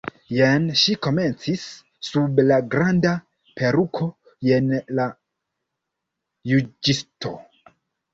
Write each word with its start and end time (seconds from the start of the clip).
"Jen," 0.35 0.63
ŝi 0.83 0.93
komencis, 1.07 1.65
"sub 2.07 2.41
la 2.51 2.57
granda 2.75 3.11
peruko, 3.61 4.07
jen 4.47 4.73
la 5.01 5.05
juĝisto." 6.53 7.35